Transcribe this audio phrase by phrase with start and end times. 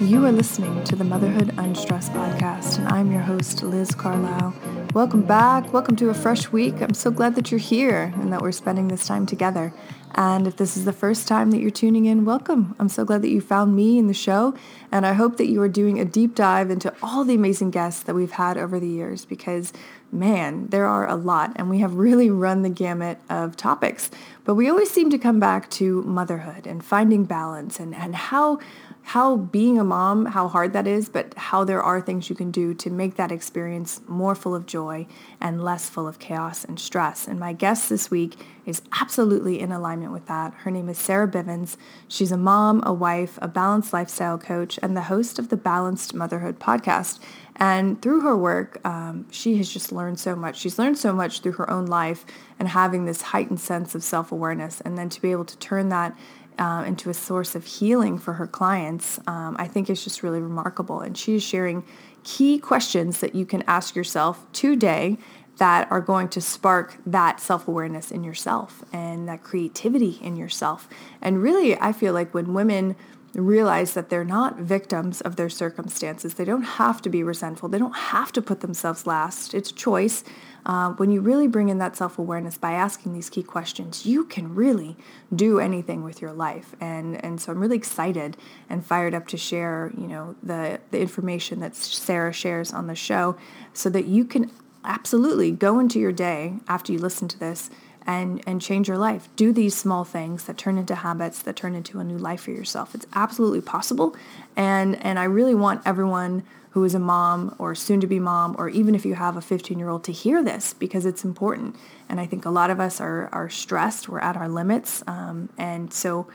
[0.00, 4.54] You are listening to the Motherhood Unstressed podcast, and I'm your host, Liz Carlisle.
[4.94, 5.72] Welcome back.
[5.72, 6.80] Welcome to a fresh week.
[6.80, 9.72] I'm so glad that you're here and that we're spending this time together.
[10.14, 12.76] And if this is the first time that you're tuning in, welcome.
[12.78, 14.54] I'm so glad that you found me in the show,
[14.92, 18.04] and I hope that you are doing a deep dive into all the amazing guests
[18.04, 19.72] that we've had over the years because,
[20.12, 24.10] man, there are a lot, and we have really run the gamut of topics.
[24.44, 28.60] But we always seem to come back to motherhood and finding balance and, and how
[29.02, 32.50] how being a mom, how hard that is, but how there are things you can
[32.50, 35.06] do to make that experience more full of joy
[35.40, 37.26] and less full of chaos and stress.
[37.26, 40.52] And my guest this week is absolutely in alignment with that.
[40.52, 41.78] Her name is Sarah Bivens.
[42.06, 46.12] She's a mom, a wife, a balanced lifestyle coach, and the host of the Balanced
[46.12, 47.18] Motherhood podcast.
[47.56, 50.58] And through her work, um, she has just learned so much.
[50.58, 52.26] She's learned so much through her own life
[52.58, 55.88] and having this heightened sense of self awareness, and then to be able to turn
[55.88, 56.16] that
[56.58, 60.40] uh, into a source of healing for her clients, um, I think is just really
[60.40, 61.00] remarkable.
[61.00, 61.84] And she is sharing
[62.24, 65.18] key questions that you can ask yourself today
[65.58, 70.88] that are going to spark that self awareness in yourself and that creativity in yourself.
[71.20, 72.96] And really, I feel like when women
[73.34, 77.78] realize that they're not victims of their circumstances, they don't have to be resentful, they
[77.78, 79.54] don't have to put themselves last.
[79.54, 80.24] It's choice.
[80.66, 84.24] Uh, when you really bring in that self awareness by asking these key questions, you
[84.24, 84.96] can really
[85.34, 86.74] do anything with your life.
[86.80, 88.36] And and so I'm really excited
[88.68, 92.94] and fired up to share, you know, the the information that Sarah shares on the
[92.94, 93.36] show,
[93.72, 94.50] so that you can
[94.84, 97.70] absolutely go into your day after you listen to this
[98.08, 99.28] and and change your life.
[99.36, 102.50] Do these small things that turn into habits that turn into a new life for
[102.50, 102.94] yourself.
[102.94, 104.16] It's absolutely possible.
[104.56, 108.54] And and I really want everyone who is a mom or soon to be mom,
[108.58, 111.76] or even if you have a 15 year old, to hear this because it's important.
[112.08, 115.02] And I think a lot of us are, are stressed, we're at our limits.
[115.06, 116.28] Um, and so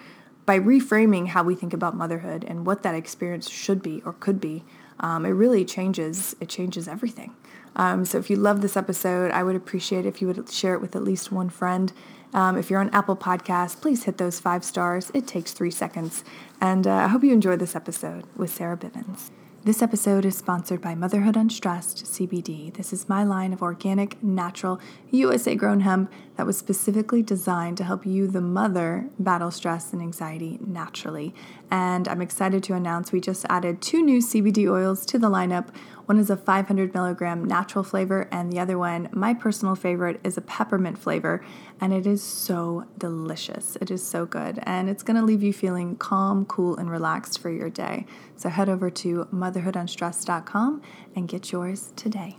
[0.45, 4.41] by reframing how we think about motherhood and what that experience should be or could
[4.41, 4.63] be,
[4.99, 7.35] um, it really changes, it changes everything.
[7.75, 10.81] Um, so if you love this episode, I would appreciate if you would share it
[10.81, 11.91] with at least one friend.
[12.33, 15.11] Um, if you're on Apple Podcasts, please hit those five stars.
[15.13, 16.23] It takes three seconds.
[16.59, 19.29] And uh, I hope you enjoyed this episode with Sarah Bivens.
[19.65, 22.73] This episode is sponsored by Motherhood Unstressed CBD.
[22.73, 24.77] This is my line of organic, natural,
[25.09, 30.01] USA grown hemp that was specifically designed to help you, the mother, battle stress and
[30.01, 31.33] anxiety naturally.
[31.71, 35.69] And I'm excited to announce we just added two new CBD oils to the lineup
[36.05, 40.37] one is a 500 milligram natural flavor, and the other one, my personal favorite, is
[40.37, 41.43] a peppermint flavor,
[41.79, 43.77] and it is so delicious.
[43.81, 47.49] It is so good, and it's gonna leave you feeling calm, cool, and relaxed for
[47.49, 48.05] your day.
[48.35, 50.81] So head over to motherhoodunstressed.com
[51.15, 52.37] and get yours today.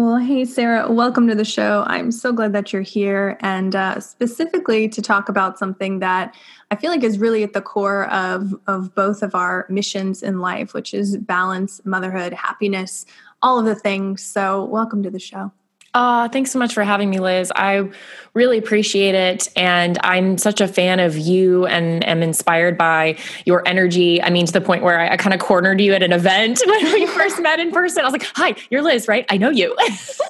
[0.00, 1.82] Well, hey, Sarah, welcome to the show.
[1.88, 6.36] I'm so glad that you're here and uh, specifically to talk about something that
[6.70, 10.38] I feel like is really at the core of, of both of our missions in
[10.38, 13.06] life, which is balance, motherhood, happiness,
[13.42, 14.22] all of the things.
[14.22, 15.50] So, welcome to the show.
[15.98, 17.50] Uh, thanks so much for having me, Liz.
[17.56, 17.90] I
[18.32, 19.48] really appreciate it.
[19.56, 23.16] And I'm such a fan of you and am inspired by
[23.46, 24.22] your energy.
[24.22, 26.62] I mean, to the point where I, I kind of cornered you at an event
[26.66, 28.02] when we first met in person.
[28.02, 29.26] I was like, hi, you're Liz, right?
[29.28, 29.74] I know you.
[29.96, 30.24] so,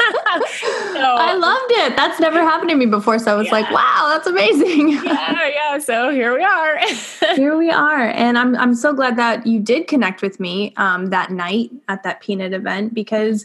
[1.03, 1.97] I loved it.
[1.97, 3.19] That's never happened to me before.
[3.19, 3.53] So I was yeah.
[3.53, 4.89] like, wow, that's amazing.
[5.05, 5.79] yeah, yeah.
[5.81, 6.79] So here we are.
[7.37, 8.09] here we are.
[8.09, 12.05] And I'm, I'm so glad that you did connect with me um, that night at
[12.05, 13.45] that peanut event because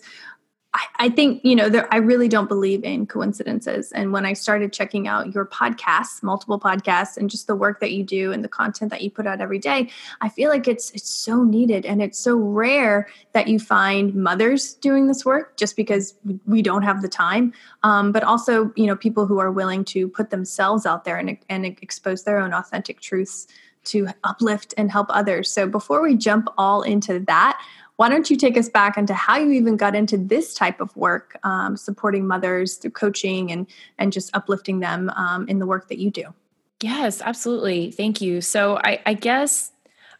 [0.98, 3.92] I, think, you know, there, I really don't believe in coincidences.
[3.92, 7.92] And when I started checking out your podcasts, multiple podcasts, and just the work that
[7.92, 9.90] you do and the content that you put out every day,
[10.22, 14.74] I feel like it's it's so needed and it's so rare that you find mothers
[14.76, 16.16] doing this work just because
[16.48, 17.54] we don't have the time.
[17.84, 21.38] Um, but also, you know, people who are willing to put themselves out there and,
[21.50, 23.48] and expose their own authentic truths
[23.86, 25.52] to uplift and help others.
[25.52, 27.62] So before we jump all into that,
[27.98, 30.96] why don't you take us back into how you even got into this type of
[30.96, 33.68] work, um, supporting mothers through coaching and
[33.98, 36.34] and just uplifting them um, in the work that you do?
[36.82, 37.92] Yes, absolutely.
[37.92, 38.42] Thank you.
[38.42, 39.72] So I, I guess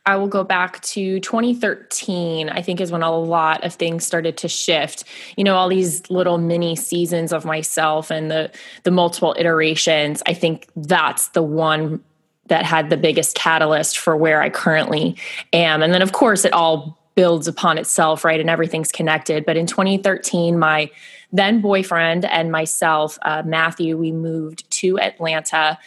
[0.06, 4.38] I will go back to 2013, I think is when a lot of things started
[4.38, 5.04] to shift.
[5.38, 8.52] You know, all these little mini seasons of myself and the
[8.84, 10.22] the multiple iterations.
[10.26, 12.04] I think that's the one
[12.48, 15.16] that had the biggest catalyst for where I currently
[15.54, 15.82] am.
[15.82, 18.40] And then of course it all builds upon itself, right?
[18.40, 19.46] And everything's connected.
[19.46, 20.90] But in 2013, my
[21.32, 25.80] then boyfriend and myself, uh, Matthew, we moved to Atlanta,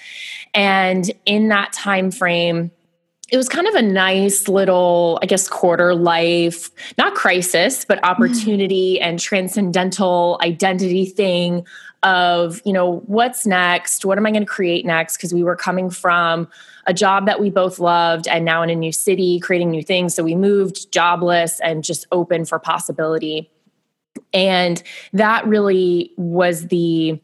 [0.55, 2.73] and in that time frame,
[3.31, 8.11] it was kind of a nice little, I guess, quarter life, not crisis, but mm-hmm.
[8.11, 11.67] opportunity and transcendental identity thing
[12.03, 14.05] of, you know, what's next?
[14.05, 15.17] What am I going to create next?
[15.17, 16.49] Because we were coming from
[16.87, 20.15] a job that we both loved and now in a new city, creating new things.
[20.15, 23.51] So we moved jobless and just open for possibility.
[24.33, 24.83] And
[25.13, 27.21] that really was the,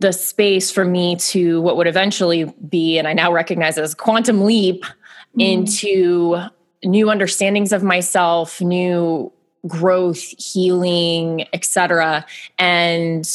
[0.00, 4.44] the space for me to what would eventually be, and I now recognize as quantum
[4.44, 5.40] leap mm-hmm.
[5.40, 6.38] into
[6.84, 9.32] new understandings of myself, new
[9.66, 12.26] growth, healing, etc.
[12.58, 13.26] And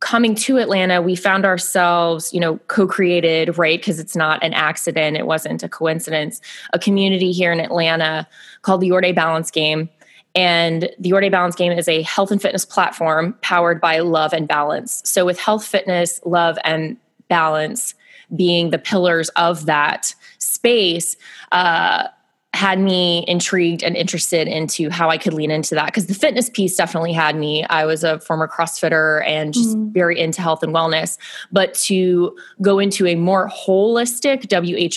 [0.00, 3.78] coming to Atlanta, we found ourselves, you know, co-created, right?
[3.78, 6.40] Because it's not an accident, it wasn't a coincidence.
[6.72, 8.26] A community here in Atlanta
[8.62, 9.88] called the Your Day Balance Game
[10.34, 14.32] and the Your Day Balance Game is a health and fitness platform powered by love
[14.32, 15.02] and balance.
[15.04, 16.96] So, with health, fitness, love, and
[17.28, 17.94] balance
[18.36, 21.16] being the pillars of that space,
[21.50, 22.08] uh,
[22.52, 26.50] had me intrigued and interested into how I could lean into that because the fitness
[26.50, 27.64] piece definitely had me.
[27.64, 31.18] I was a former CrossFitter and just mm very into health and wellness.
[31.50, 34.46] But to go into a more holistic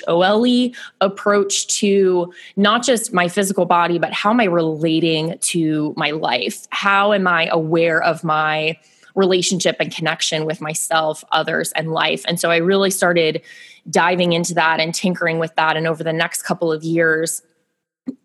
[0.07, 0.71] WHOLE
[1.01, 6.67] approach to not just my physical body, but how am I relating to my life?
[6.69, 8.77] How am I aware of my
[9.15, 12.23] relationship and connection with myself, others, and life?
[12.27, 13.41] And so I really started
[13.89, 15.77] diving into that and tinkering with that.
[15.77, 17.41] And over the next couple of years,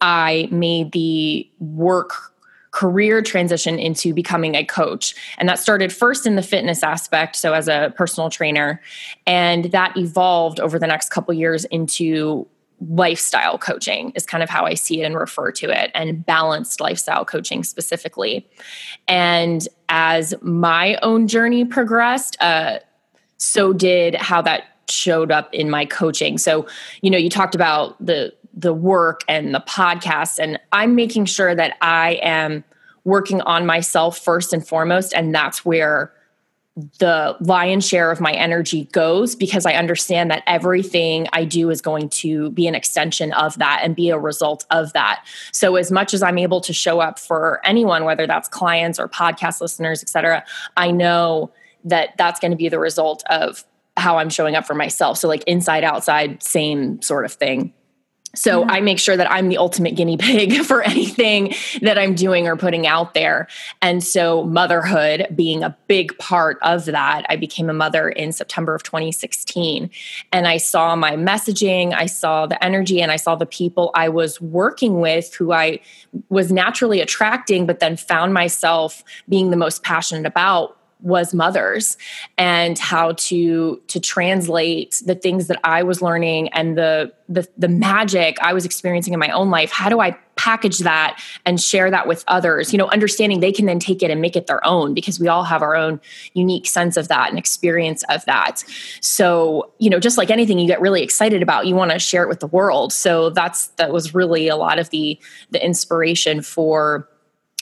[0.00, 2.12] I made the work
[2.70, 5.14] career transition into becoming a coach.
[5.38, 8.80] And that started first in the fitness aspect, so as a personal trainer,
[9.26, 12.46] and that evolved over the next couple years into
[12.80, 16.80] lifestyle coaching is kind of how I see it and refer to it and balanced
[16.80, 18.48] lifestyle coaching specifically.
[19.08, 22.78] And as my own journey progressed, uh,
[23.36, 26.38] so did how that showed up in my coaching.
[26.38, 26.66] So,
[27.02, 31.54] you know, you talked about the the work and the podcast and I'm making sure
[31.54, 32.64] that I am
[33.04, 36.12] working on myself first and foremost and that's where
[36.98, 41.80] the lion's share of my energy goes because I understand that everything I do is
[41.80, 45.24] going to be an extension of that and be a result of that.
[45.52, 49.08] So as much as I'm able to show up for anyone whether that's clients or
[49.08, 50.44] podcast listeners, et cetera,
[50.76, 51.52] I know
[51.84, 53.64] that that's going to be the result of
[53.96, 55.18] how I'm showing up for myself.
[55.18, 57.72] So, like inside, outside, same sort of thing.
[58.34, 62.46] So I make sure that I'm the ultimate guinea pig for anything that I'm doing
[62.46, 63.48] or putting out there.
[63.80, 68.74] And so motherhood being a big part of that, I became a mother in September
[68.74, 69.90] of 2016.
[70.32, 74.08] And I saw my messaging, I saw the energy, and I saw the people I
[74.08, 75.80] was working with who I
[76.28, 81.96] was naturally attracting, but then found myself being the most passionate about was mothers
[82.36, 87.68] and how to to translate the things that I was learning and the, the the
[87.68, 89.70] magic I was experiencing in my own life.
[89.70, 92.72] How do I package that and share that with others?
[92.72, 95.28] You know understanding they can then take it and make it their own because we
[95.28, 96.00] all have our own
[96.34, 98.64] unique sense of that and experience of that.
[99.00, 102.24] So you know just like anything you get really excited about you want to share
[102.24, 102.92] it with the world.
[102.92, 105.18] So that's that was really a lot of the
[105.50, 107.08] the inspiration for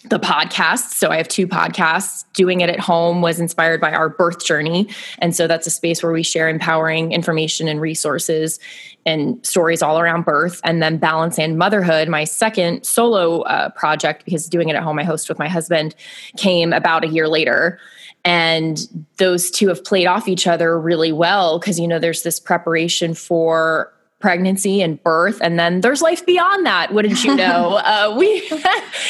[0.08, 0.92] the podcast.
[0.92, 2.24] So I have two podcasts.
[2.32, 4.88] Doing it at home was inspired by our birth journey.
[5.18, 8.58] And so that's a space where we share empowering information and resources
[9.04, 10.60] and stories all around birth.
[10.64, 14.98] And then Balance and Motherhood, my second solo uh, project, because doing it at home,
[14.98, 15.94] I host with my husband,
[16.36, 17.78] came about a year later.
[18.24, 22.40] And those two have played off each other really well because, you know, there's this
[22.40, 28.14] preparation for pregnancy and birth and then there's life beyond that wouldn't you know uh,
[28.16, 28.56] we so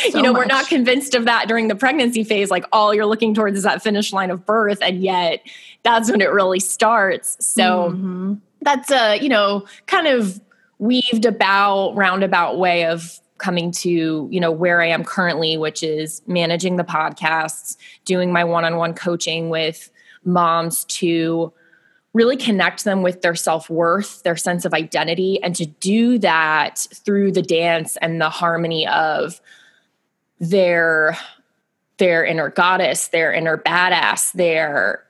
[0.07, 0.41] you know much.
[0.41, 3.63] we're not convinced of that during the pregnancy phase like all you're looking towards is
[3.63, 5.41] that finish line of birth and yet
[5.85, 8.35] that's when it really starts so mm-hmm.
[8.63, 10.41] that's a you know kind of
[10.79, 16.21] weaved about roundabout way of coming to you know where i am currently which is
[16.27, 19.89] managing the podcasts doing my one-on-one coaching with
[20.25, 21.53] moms to
[22.17, 26.87] really connect them with their self worth, their sense of identity, and to do that
[27.05, 29.39] through the dance and the harmony of
[30.41, 31.17] their
[31.99, 35.03] their inner goddess, their inner badass, their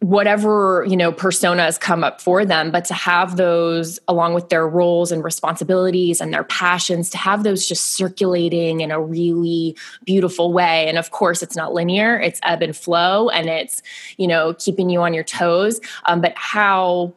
[0.00, 4.66] whatever, you know, personas come up for them, but to have those along with their
[4.66, 10.52] roles and responsibilities and their passions, to have those just circulating in a really beautiful
[10.52, 10.88] way.
[10.88, 13.80] And of course, it's not linear, it's ebb and flow, and it's,
[14.16, 15.80] you know, keeping you on your toes.
[16.06, 17.14] Um, but how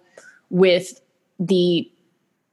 [0.52, 1.02] with
[1.40, 1.90] the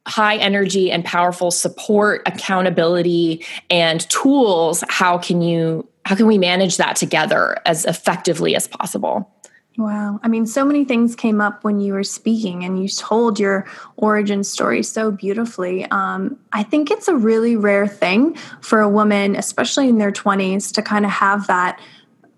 [0.07, 6.77] high energy and powerful support accountability and tools how can you how can we manage
[6.77, 9.31] that together as effectively as possible
[9.79, 10.21] Wow.
[10.23, 13.67] I mean, so many things came up when you were speaking and you told your
[13.97, 15.85] origin story so beautifully.
[15.91, 20.73] Um, I think it's a really rare thing for a woman, especially in their 20s,
[20.73, 21.79] to kind of have that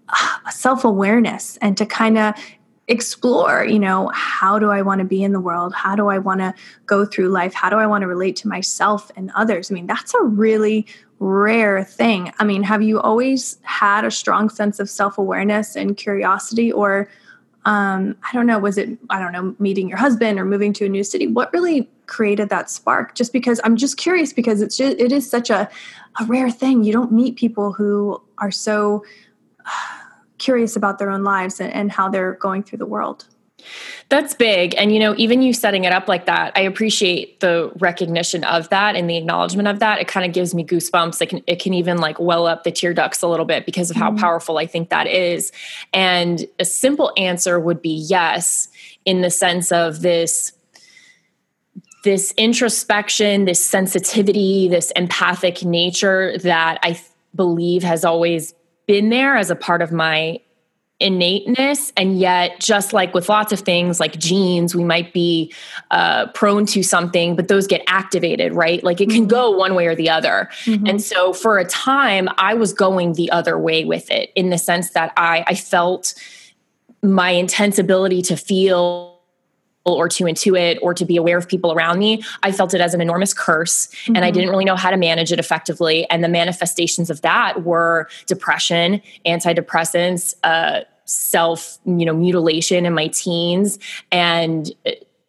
[0.09, 2.35] uh, self awareness and to kind of
[2.88, 5.75] explore, you know, how do I want to be in the world?
[5.75, 6.54] How do I want to
[6.87, 7.52] go through life?
[7.52, 9.71] How do I want to relate to myself and others?
[9.71, 10.87] I mean, that's a really
[11.18, 12.33] rare thing.
[12.38, 17.09] I mean, have you always had a strong sense of self awareness and curiosity, or
[17.66, 20.87] um, I don't know, was it, I don't know, meeting your husband or moving to
[20.87, 21.26] a new city?
[21.26, 23.14] What really created that spark?
[23.14, 25.68] Just because I'm just curious because it's just, it is such a,
[26.18, 26.85] a rare thing.
[26.85, 29.04] You don't meet people who are so
[30.38, 33.26] curious about their own lives and, and how they're going through the world.
[34.09, 34.75] That's big.
[34.76, 38.68] And, you know, even you setting it up like that, I appreciate the recognition of
[38.71, 40.00] that and the acknowledgement of that.
[40.00, 41.21] It kind of gives me goosebumps.
[41.21, 43.90] It can, it can even like well up the tear ducts a little bit because
[43.90, 44.21] of how mm-hmm.
[44.21, 45.52] powerful I think that is.
[45.92, 48.68] And a simple answer would be yes,
[49.04, 50.52] in the sense of this
[52.04, 56.99] this introspection, this sensitivity, this empathic nature that I
[57.35, 58.54] believe has always
[58.88, 60.40] been there as a part of my
[61.00, 65.52] innateness and yet just like with lots of things like genes we might be
[65.92, 69.28] uh, prone to something but those get activated right like it can mm-hmm.
[69.28, 70.88] go one way or the other mm-hmm.
[70.88, 74.59] and so for a time i was going the other way with it in the
[74.59, 76.14] sense that i i felt
[77.00, 79.18] my intense ability to feel
[79.95, 82.95] or to intuit or to be aware of people around me, I felt it as
[82.95, 84.16] an enormous curse mm-hmm.
[84.16, 84.35] and I mm-hmm.
[84.35, 86.09] didn't really know how to manage it effectively.
[86.11, 93.09] And the manifestations of that were depression, antidepressants, uh, self, you know, mutilation in my
[93.09, 93.78] teens
[94.12, 94.71] and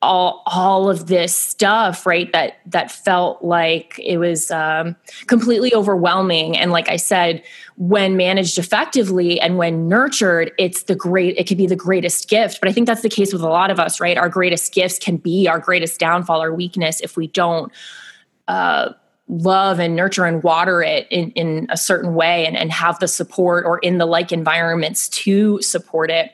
[0.02, 4.96] all all of this stuff right that that felt like it was um,
[5.28, 6.58] completely overwhelming.
[6.58, 7.44] And like i said
[7.76, 12.60] when managed effectively and when nurtured it's the great it could be the greatest gift.
[12.62, 14.18] But i think that's the case with a lot of us right?
[14.18, 17.72] Our greatest gifts can be our greatest downfall or weakness if we don't
[18.48, 18.94] uh,
[19.30, 23.08] love and nurture and water it in, in a certain way and, and have the
[23.08, 26.32] support or in the like environments to support it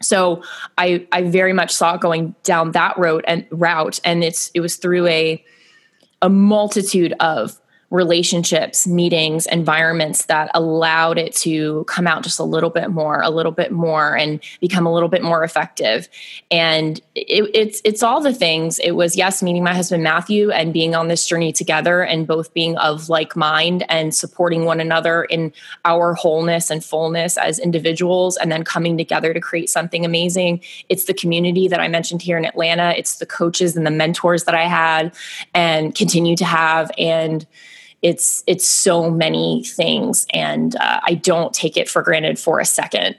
[0.00, 0.42] so
[0.76, 4.60] I I very much saw it going down that road and route, and it's it
[4.60, 5.42] was through a
[6.22, 7.60] a multitude of
[7.90, 13.30] relationships, meetings, environments that allowed it to come out just a little bit more, a
[13.30, 16.08] little bit more, and become a little bit more effective.
[16.50, 18.78] And it, it's it's all the things.
[18.78, 22.52] It was yes, meeting my husband Matthew and being on this journey together, and both
[22.52, 25.50] being of like mind and supporting one another in
[25.86, 30.60] our wholeness and fullness as individuals, and then coming together to create something amazing.
[30.90, 32.92] It's the community that I mentioned here in Atlanta.
[32.96, 35.14] It's the coaches and the mentors that I had
[35.54, 37.46] and continue to have, and
[38.02, 42.64] it's it's so many things and uh, i don't take it for granted for a
[42.64, 43.16] second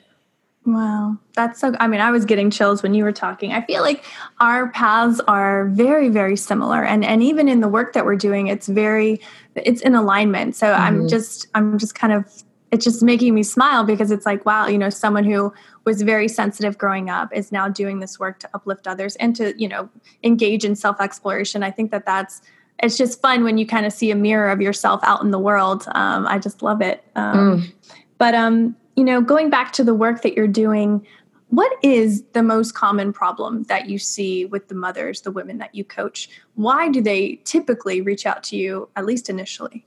[0.67, 3.81] wow that's so i mean i was getting chills when you were talking i feel
[3.81, 4.03] like
[4.39, 8.47] our paths are very very similar and and even in the work that we're doing
[8.47, 9.19] it's very
[9.55, 10.81] it's in alignment so mm-hmm.
[10.81, 14.67] i'm just i'm just kind of it's just making me smile because it's like wow
[14.67, 15.53] you know someone who
[15.86, 19.59] was very sensitive growing up is now doing this work to uplift others and to
[19.59, 19.89] you know
[20.24, 22.41] engage in self exploration i think that that's
[22.83, 25.39] it's just fun when you kind of see a mirror of yourself out in the
[25.39, 25.86] world.
[25.95, 27.03] Um, I just love it.
[27.15, 27.74] Um, mm.
[28.17, 31.05] But um, you know, going back to the work that you're doing,
[31.49, 35.73] what is the most common problem that you see with the mothers, the women that
[35.73, 36.29] you coach?
[36.55, 39.85] Why do they typically reach out to you, at least initially?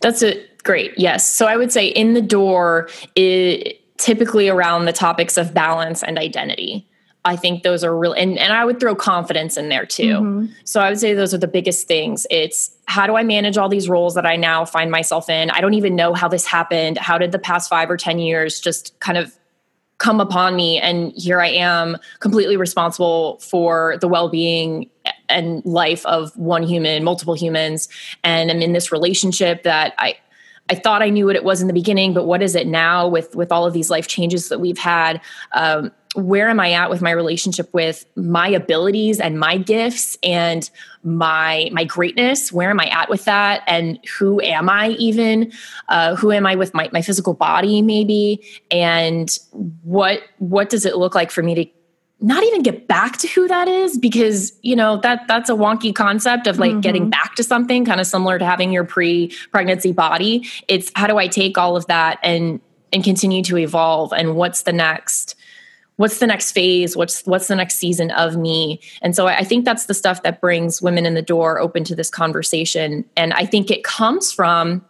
[0.00, 1.28] That's a great yes.
[1.28, 6.18] So I would say in the door, it, typically around the topics of balance and
[6.18, 6.86] identity.
[7.24, 10.14] I think those are real and, and I would throw confidence in there too.
[10.14, 10.46] Mm-hmm.
[10.64, 12.26] So I would say those are the biggest things.
[12.30, 15.50] It's how do I manage all these roles that I now find myself in?
[15.50, 16.98] I don't even know how this happened.
[16.98, 19.36] How did the past five or 10 years just kind of
[19.98, 20.80] come upon me?
[20.80, 24.90] And here I am completely responsible for the well being
[25.28, 27.88] and life of one human, multiple humans.
[28.24, 30.16] And I'm in this relationship that I,
[30.68, 33.06] I thought I knew what it was in the beginning, but what is it now
[33.06, 35.20] with with all of these life changes that we've had?
[35.52, 40.68] Um, where am I at with my relationship with my abilities and my gifts and
[41.02, 42.52] my my greatness?
[42.52, 43.62] Where am I at with that?
[43.66, 45.52] And who am I even?
[45.88, 48.44] Uh, who am I with my, my physical body maybe?
[48.70, 49.36] And
[49.82, 51.66] what what does it look like for me to
[52.20, 55.94] not even get back to who that is because you know that that's a wonky
[55.94, 56.80] concept of like mm-hmm.
[56.80, 61.18] getting back to something kind of similar to having your pre-pregnancy body it's how do
[61.18, 62.60] i take all of that and
[62.92, 65.34] and continue to evolve and what's the next
[65.96, 66.96] what's the next phase?
[66.96, 68.80] What's what's the next season of me?
[69.02, 71.94] And so i think that's the stuff that brings women in the door open to
[71.94, 73.04] this conversation.
[73.16, 74.84] And i think it comes from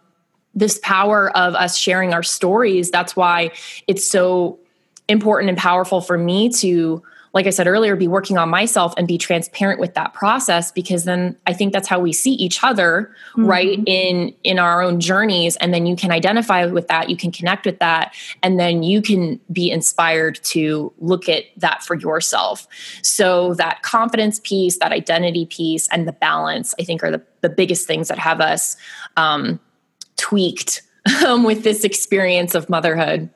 [0.55, 2.91] this power of us sharing our stories.
[2.91, 3.51] That's why
[3.87, 4.59] it's so
[5.07, 7.01] important and powerful for me to
[7.33, 11.05] like I said earlier, be working on myself and be transparent with that process because
[11.05, 13.45] then I think that's how we see each other, mm-hmm.
[13.47, 13.79] right?
[13.87, 15.55] In in our own journeys.
[15.57, 18.13] And then you can identify with that, you can connect with that,
[18.43, 22.67] and then you can be inspired to look at that for yourself.
[23.01, 27.49] So that confidence piece, that identity piece, and the balance, I think are the, the
[27.49, 28.77] biggest things that have us
[29.17, 29.59] um,
[30.17, 30.83] tweaked
[31.25, 33.29] um, with this experience of motherhood.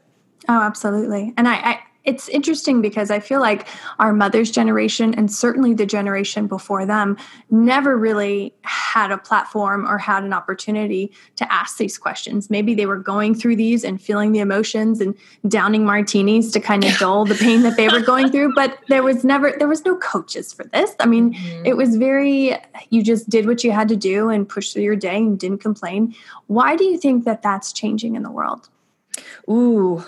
[0.50, 1.34] Oh, absolutely.
[1.36, 3.68] And I, I, it's interesting because I feel like
[4.00, 7.18] our mother's generation and certainly the generation before them
[7.52, 12.50] never really had a platform or had an opportunity to ask these questions.
[12.50, 15.16] Maybe they were going through these and feeling the emotions and
[15.50, 19.04] downing martinis to kind of dull the pain that they were going through, but there
[19.04, 20.96] was never there was no coaches for this.
[21.02, 21.66] I mean, mm-hmm.
[21.66, 22.56] it was very
[22.90, 25.60] you just did what you had to do and pushed through your day and didn't
[25.60, 26.16] complain.
[26.48, 28.70] Why do you think that that's changing in the world?
[29.50, 30.06] Ooh,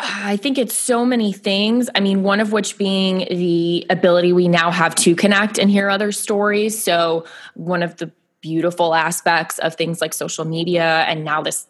[0.00, 1.90] I think it's so many things.
[1.94, 5.90] I mean, one of which being the ability we now have to connect and hear
[5.90, 6.80] other stories.
[6.82, 7.24] So,
[7.54, 11.66] one of the beautiful aspects of things like social media and now this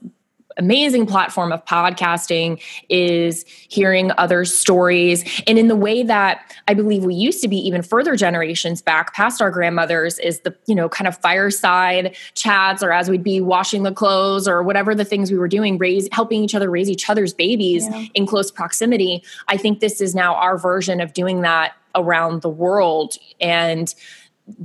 [0.59, 7.05] amazing platform of podcasting is hearing other stories and in the way that i believe
[7.05, 10.89] we used to be even further generations back past our grandmothers is the you know
[10.89, 15.31] kind of fireside chats or as we'd be washing the clothes or whatever the things
[15.31, 18.07] we were doing raise helping each other raise each other's babies yeah.
[18.15, 22.49] in close proximity i think this is now our version of doing that around the
[22.49, 23.95] world and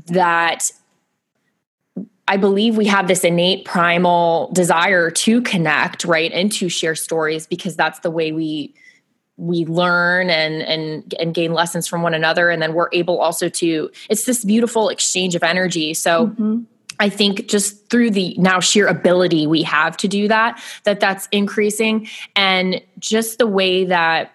[0.08, 0.72] that
[2.34, 7.46] I believe we have this innate primal desire to connect, right, and to share stories
[7.46, 8.74] because that's the way we
[9.38, 13.50] we learn and and and gain lessons from one another and then we're able also
[13.50, 16.60] to it's this beautiful exchange of energy so mm-hmm.
[17.00, 21.28] I think just through the now sheer ability we have to do that, that that's
[21.32, 22.08] increasing.
[22.36, 24.33] And just the way that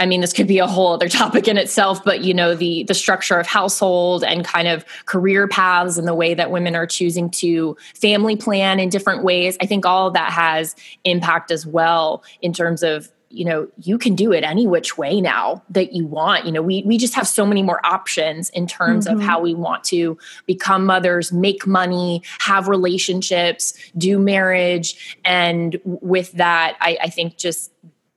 [0.00, 2.84] I mean, this could be a whole other topic in itself, but you know, the
[2.84, 6.86] the structure of household and kind of career paths and the way that women are
[6.86, 9.56] choosing to family plan in different ways.
[9.60, 10.74] I think all of that has
[11.04, 15.20] impact as well in terms of you know you can do it any which way
[15.20, 18.66] now that you want you know we we just have so many more options in
[18.66, 19.18] terms mm-hmm.
[19.18, 26.30] of how we want to become mothers make money have relationships do marriage and with
[26.32, 27.72] that i, I think just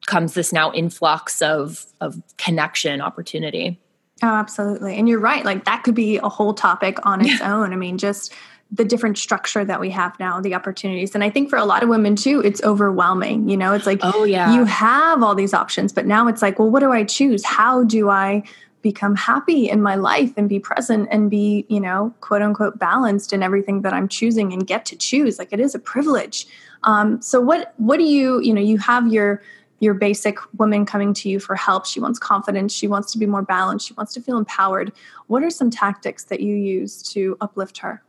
[0.08, 3.80] comes this now influx of of connection opportunity.
[4.24, 4.96] Oh absolutely.
[4.96, 5.46] And you're right.
[5.46, 7.56] Like that could be a whole topic on its yeah.
[7.56, 7.72] own.
[7.72, 8.34] I mean just
[8.70, 11.13] the different structure that we have now the opportunities.
[11.13, 13.74] And i think for a lot of women too it's overwhelming you know?
[13.74, 14.56] It's like oh yeah.
[14.56, 17.46] you have all these options but now it's like well what do i choose?
[17.46, 18.43] How do i
[18.82, 23.34] become happy in my life and be present and be you know quote unquote balanced
[23.34, 25.38] in everything that i'm choosing and get to choose?
[25.38, 26.48] Like it is a privilege.
[26.84, 29.41] Um, so what what do you you know you have your
[29.80, 31.86] your basic woman coming to you for help.
[31.86, 32.74] She wants confidence.
[32.74, 33.88] She wants to be more balanced.
[33.88, 34.92] She wants to feel empowered.
[35.28, 38.02] What are some tactics that you use to uplift her?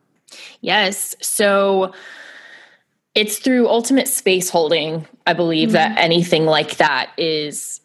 [0.61, 1.15] Yes.
[1.21, 1.93] So
[3.15, 5.75] it's through ultimate space holding, I believe, mm-hmm.
[5.75, 7.81] that anything like that is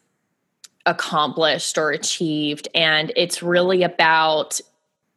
[0.85, 2.67] accomplished or achieved.
[2.75, 4.59] And it's really about,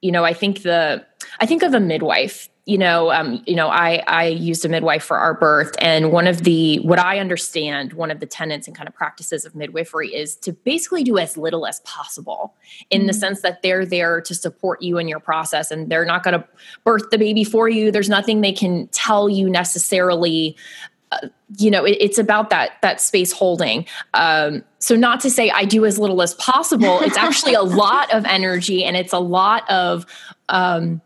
[0.00, 1.05] you know, I think the,
[1.40, 5.05] I think of a midwife you know, um, you know, I I used a midwife
[5.05, 8.76] for our birth, and one of the what I understand, one of the tenets and
[8.76, 12.55] kind of practices of midwifery is to basically do as little as possible,
[12.90, 13.07] in mm-hmm.
[13.07, 16.35] the sense that they're there to support you in your process, and they're not going
[16.35, 16.44] to
[16.83, 17.92] birth the baby for you.
[17.92, 20.57] There's nothing they can tell you necessarily.
[21.12, 23.87] Uh, you know, it, it's about that that space holding.
[24.14, 26.98] Um, so, not to say I do as little as possible.
[27.02, 30.05] It's actually a lot of energy, and it's a lot of
[30.48, 31.00] um,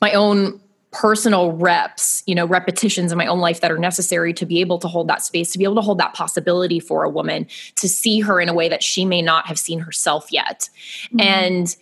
[0.00, 0.60] my own
[0.94, 4.78] personal reps, you know, repetitions in my own life that are necessary to be able
[4.78, 7.88] to hold that space, to be able to hold that possibility for a woman, to
[7.88, 10.70] see her in a way that she may not have seen herself yet.
[11.06, 11.20] Mm-hmm.
[11.20, 11.76] And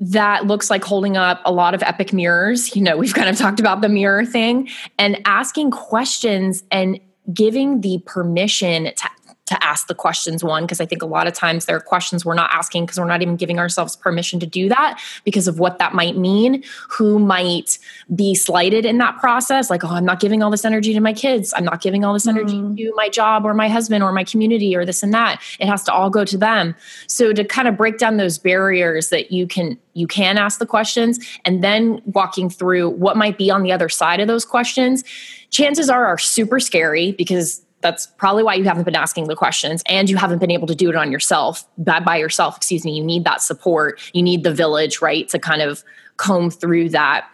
[0.00, 2.74] that looks like holding up a lot of epic mirrors.
[2.74, 4.68] You know, we've kind of talked about the mirror thing
[4.98, 6.98] and asking questions and
[7.32, 9.08] giving the permission to
[9.46, 12.24] to ask the questions one because i think a lot of times there are questions
[12.24, 15.58] we're not asking because we're not even giving ourselves permission to do that because of
[15.58, 17.78] what that might mean who might
[18.14, 21.12] be slighted in that process like oh i'm not giving all this energy to my
[21.12, 21.54] kids.
[21.56, 22.76] I'm not giving all this energy mm.
[22.76, 25.40] to my job or my husband or my community or this and that.
[25.60, 26.74] It has to all go to them.
[27.06, 30.66] So to kind of break down those barriers that you can you can ask the
[30.66, 35.04] questions and then walking through what might be on the other side of those questions
[35.50, 39.82] chances are are super scary because that's probably why you haven't been asking the questions
[39.84, 42.96] and you haven't been able to do it on yourself by, by yourself excuse me.
[42.96, 44.00] You need that support.
[44.14, 45.84] You need the village right to kind of
[46.16, 47.28] comb through that.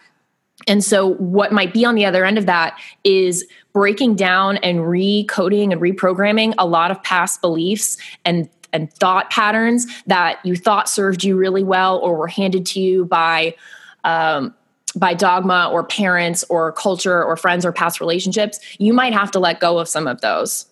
[0.67, 4.79] And so, what might be on the other end of that is breaking down and
[4.79, 10.89] recoding and reprogramming a lot of past beliefs and and thought patterns that you thought
[10.89, 13.55] served you really well or were handed to you by
[14.03, 14.53] um,
[14.95, 19.39] by dogma or parents or culture or friends or past relationships you might have to
[19.39, 20.65] let go of some of those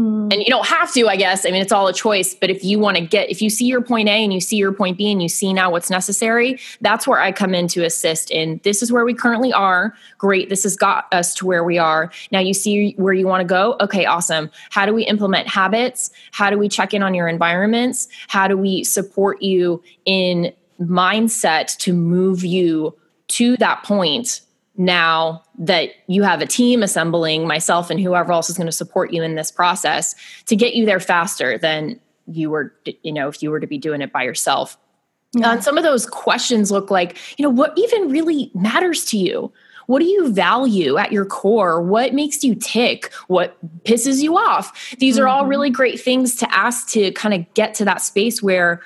[0.00, 0.32] Mm.
[0.32, 1.44] And you don't have to, I guess.
[1.44, 2.34] I mean, it's all a choice.
[2.34, 4.56] But if you want to get, if you see your point A and you see
[4.56, 7.84] your point B and you see now what's necessary, that's where I come in to
[7.84, 9.94] assist in this is where we currently are.
[10.16, 10.48] Great.
[10.48, 12.10] This has got us to where we are.
[12.30, 13.76] Now you see where you want to go.
[13.80, 14.50] Okay, awesome.
[14.70, 16.10] How do we implement habits?
[16.32, 18.08] How do we check in on your environments?
[18.28, 22.96] How do we support you in mindset to move you
[23.30, 24.42] to that point
[24.76, 29.12] now that you have a team assembling myself and whoever else is going to support
[29.12, 30.14] you in this process
[30.46, 33.78] to get you there faster than you were you know if you were to be
[33.78, 34.76] doing it by yourself.
[35.32, 35.50] Yeah.
[35.50, 39.52] uh, some of those questions look like you know what even really matters to you?
[39.86, 41.82] What do you value at your core?
[41.82, 43.12] What makes you tick?
[43.26, 44.94] What pisses you off?
[44.98, 45.50] These are all mm-hmm.
[45.50, 48.80] really great things to ask to kind of get to that space where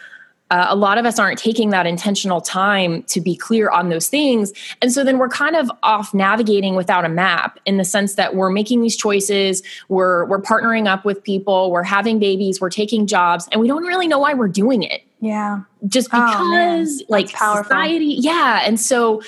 [0.54, 4.06] uh, a lot of us aren't taking that intentional time to be clear on those
[4.06, 4.52] things.
[4.80, 8.36] And so then we're kind of off navigating without a map in the sense that
[8.36, 13.08] we're making these choices, we're we're partnering up with people, we're having babies, we're taking
[13.08, 15.02] jobs, and we don't really know why we're doing it.
[15.20, 15.62] Yeah.
[15.88, 18.60] Just oh, because oh, like society, yeah.
[18.64, 19.22] And so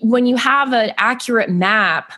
[0.00, 2.12] when you have an accurate map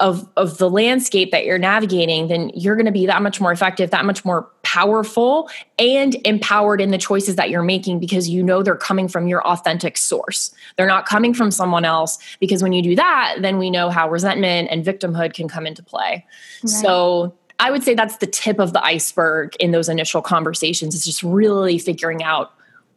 [0.00, 3.50] of of the landscape that you're navigating then you're going to be that much more
[3.50, 8.42] effective that much more powerful and empowered in the choices that you're making because you
[8.42, 10.54] know they're coming from your authentic source.
[10.76, 14.10] They're not coming from someone else because when you do that then we know how
[14.10, 16.24] resentment and victimhood can come into play.
[16.62, 16.70] Right.
[16.70, 21.04] so i would say that's the tip of the iceberg in those initial conversations is
[21.04, 22.52] just really figuring out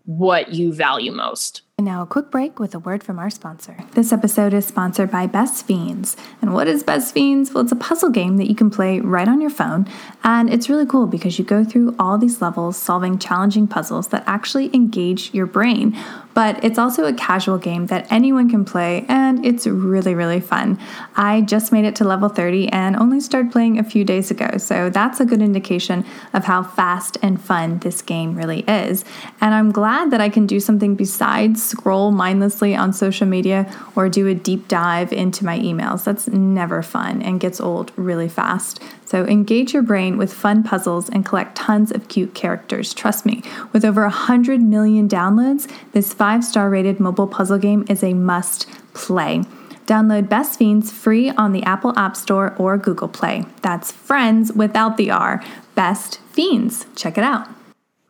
[0.05, 3.75] what you value most and now, a quick break with a word from our sponsor.
[3.93, 6.15] This episode is sponsored by Best Fiends.
[6.39, 7.51] And what is Best Fiends?
[7.51, 9.87] Well, it's a puzzle game that you can play right on your phone.
[10.23, 14.23] And it's really cool because you go through all these levels solving challenging puzzles that
[14.27, 15.97] actually engage your brain.
[16.33, 20.79] But it's also a casual game that anyone can play, and it's really, really fun.
[21.15, 24.57] I just made it to level 30 and only started playing a few days ago,
[24.57, 29.03] so that's a good indication of how fast and fun this game really is.
[29.39, 34.09] And I'm glad that I can do something besides scroll mindlessly on social media or
[34.09, 36.03] do a deep dive into my emails.
[36.03, 38.81] That's never fun and gets old really fast.
[39.05, 42.93] So engage your brain with fun puzzles and collect tons of cute characters.
[42.93, 48.03] Trust me, with over 100 million downloads, this five star rated mobile puzzle game is
[48.03, 49.41] a must play.
[49.87, 53.43] Download Best Fiends free on the Apple App Store or Google Play.
[53.63, 55.43] That's friends without the R.
[55.73, 56.85] Best Fiends.
[56.95, 57.47] Check it out.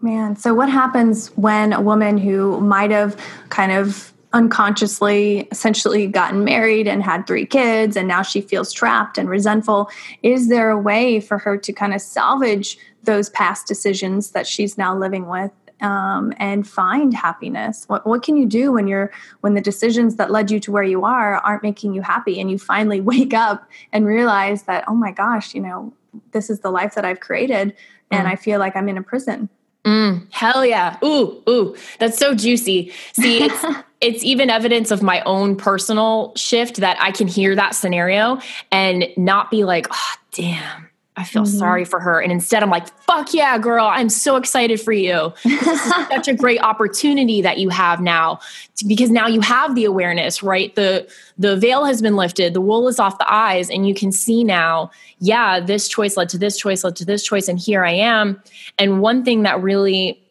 [0.01, 3.15] Man, so what happens when a woman who might have
[3.47, 9.17] kind of unconsciously essentially gotten married and had three kids and now she feels trapped
[9.17, 9.89] and resentful
[10.23, 14.77] is there a way for her to kind of salvage those past decisions that she's
[14.77, 19.53] now living with um, and find happiness what, what can you do when you're when
[19.53, 22.57] the decisions that led you to where you are aren't making you happy and you
[22.57, 25.93] finally wake up and realize that oh my gosh you know
[26.31, 27.75] this is the life that i've created
[28.11, 28.31] and mm.
[28.31, 29.49] i feel like i'm in a prison
[29.85, 30.97] Mm, hell yeah.
[31.03, 32.91] Ooh, ooh, that's so juicy.
[33.13, 33.65] See, it's
[34.01, 38.39] it's even evidence of my own personal shift that I can hear that scenario
[38.71, 41.57] and not be like, oh, damn, I feel mm-hmm.
[41.57, 42.21] sorry for her.
[42.21, 45.33] And instead, I'm like, fuck yeah, girl, I'm so excited for you.
[45.43, 48.39] This is such a great opportunity that you have now
[48.87, 50.73] because now you have the awareness, right?
[50.75, 54.11] The the veil has been lifted, the wool is off the eyes, and you can
[54.11, 57.83] see now, yeah, this choice led to this choice, led to this choice, and here
[57.83, 58.41] I am.
[58.77, 60.21] And one thing that really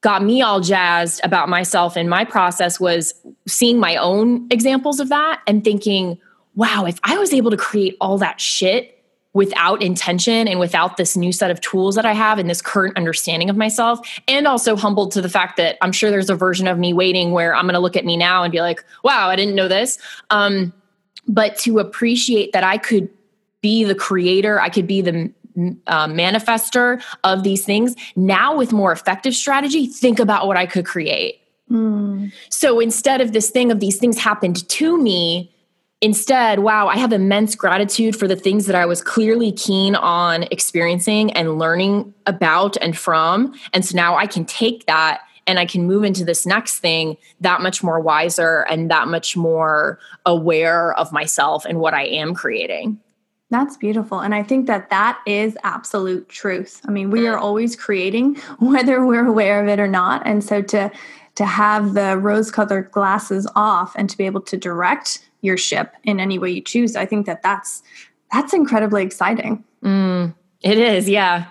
[0.00, 3.14] got me all jazzed about myself and my process was
[3.48, 6.18] seeing my own examples of that and thinking,
[6.54, 8.93] wow, if I was able to create all that shit
[9.34, 12.96] without intention and without this new set of tools that I have and this current
[12.96, 16.66] understanding of myself, and also humbled to the fact that I'm sure there's a version
[16.66, 19.28] of me waiting where I'm going to look at me now and be like, wow,
[19.28, 19.98] I didn't know this.
[20.30, 20.72] Um,
[21.26, 23.10] but to appreciate that I could
[23.60, 25.32] be the creator, I could be the
[25.86, 27.96] uh, manifester of these things.
[28.14, 31.40] Now, with more effective strategy, think about what I could create.
[31.70, 32.32] Mm.
[32.50, 35.53] So instead of this thing of these things happened to me,
[36.04, 40.42] Instead, wow, I have immense gratitude for the things that I was clearly keen on
[40.50, 43.54] experiencing and learning about and from.
[43.72, 47.16] And so now I can take that and I can move into this next thing
[47.40, 52.34] that much more wiser and that much more aware of myself and what I am
[52.34, 53.00] creating.
[53.48, 54.20] That's beautiful.
[54.20, 56.82] And I think that that is absolute truth.
[56.86, 57.40] I mean, we are mm.
[57.40, 60.26] always creating whether we're aware of it or not.
[60.26, 60.92] And so to
[61.36, 65.92] to have the rose colored glasses off and to be able to direct your ship
[66.02, 66.96] in any way you choose.
[66.96, 67.82] I think that that's
[68.32, 69.62] that's incredibly exciting.
[69.84, 71.46] Mm, it is, yeah.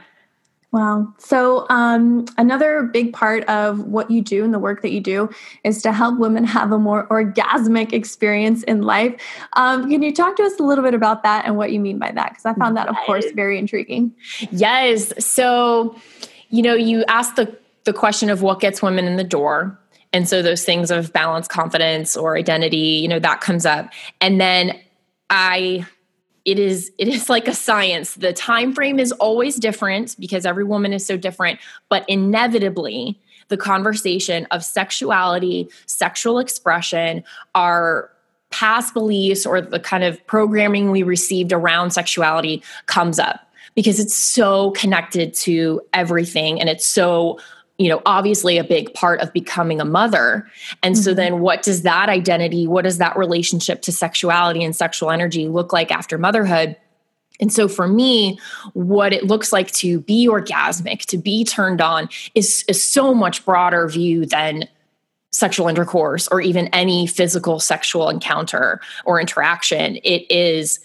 [0.73, 1.13] Wow.
[1.19, 5.29] So, um, another big part of what you do and the work that you do
[5.63, 9.13] is to help women have a more orgasmic experience in life.
[9.53, 11.99] Um, can you talk to us a little bit about that and what you mean
[11.99, 12.32] by that?
[12.32, 14.15] Because I found that, of course, very intriguing.
[14.51, 15.13] Yes.
[15.23, 15.95] So,
[16.49, 19.79] you know, you asked the, the question of what gets women in the door.
[20.13, 23.89] And so those things of balance, confidence, or identity, you know, that comes up.
[24.21, 24.80] And then
[25.30, 25.86] I
[26.45, 30.63] it is it is like a science the time frame is always different because every
[30.63, 37.23] woman is so different but inevitably the conversation of sexuality sexual expression
[37.56, 38.10] our
[38.49, 44.15] past beliefs or the kind of programming we received around sexuality comes up because it's
[44.15, 47.39] so connected to everything and it's so
[47.78, 50.48] you know obviously a big part of becoming a mother
[50.84, 51.04] and mm-hmm.
[51.04, 55.48] so then what does that identity what does that relationship to sexuality and sexual energy
[55.48, 56.76] look like after motherhood
[57.40, 58.40] and so for me,
[58.74, 63.44] what it looks like to be orgasmic, to be turned on, is a so much
[63.44, 64.70] broader view than
[65.32, 69.98] sexual intercourse or even any physical sexual encounter or interaction.
[70.04, 70.80] It is,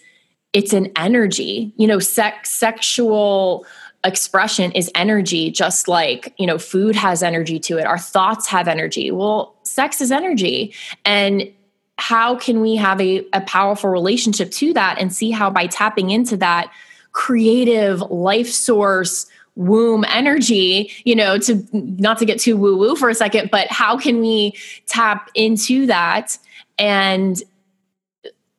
[0.55, 3.66] it's an energy, you know, sex, sexual
[4.04, 7.87] expression is energy just like you know food has energy to it.
[7.87, 9.11] Our thoughts have energy.
[9.11, 10.74] Well sex is energy.
[11.04, 11.52] And
[11.98, 16.11] how can we have a, a powerful relationship to that and see how by tapping
[16.11, 16.72] into that
[17.12, 23.08] creative life source womb energy you know to not to get too woo woo for
[23.08, 24.54] a second but how can we
[24.87, 26.38] tap into that
[26.78, 27.42] and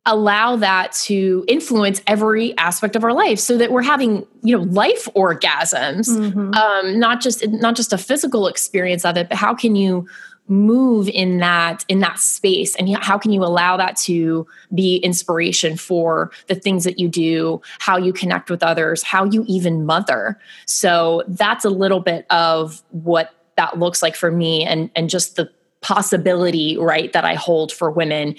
[0.06, 4.64] allow that to influence every aspect of our life so that we're having you know
[4.64, 6.54] life orgasms mm-hmm.
[6.54, 10.08] um, not just not just a physical experience of it but how can you
[10.48, 15.78] move in that in that space and how can you allow that to be inspiration
[15.78, 20.40] for the things that you do how you connect with others how you even mother
[20.66, 25.36] so that's a little bit of what that looks like for me and and just
[25.36, 25.48] the
[25.82, 28.36] possibility right that i hold for women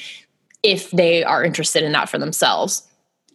[0.62, 2.86] if they are interested in that for themselves.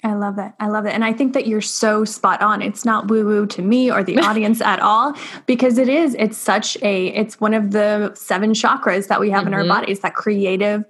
[0.04, 0.52] I love it.
[0.60, 0.94] I love it.
[0.94, 2.62] And I think that you're so spot on.
[2.62, 5.16] It's not woo woo to me or the audience at all
[5.48, 9.42] because it is, it's such a, it's one of the seven chakras that we have
[9.42, 9.48] mm-hmm.
[9.48, 9.70] in our mm-hmm.
[9.70, 10.86] bodies, that creative